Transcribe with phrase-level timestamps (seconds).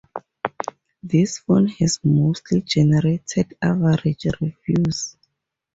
[1.03, 5.15] This phone has mostly generated average reviews.